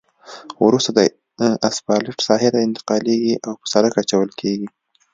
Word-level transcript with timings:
وروسته 0.65 0.91
دا 0.97 1.03
اسفالټ 1.69 2.17
ساحې 2.27 2.49
ته 2.53 2.59
انتقالیږي 2.67 3.35
او 3.45 3.53
په 3.59 3.65
سرک 3.71 3.93
اچول 4.01 4.29
کیږي 4.39 4.67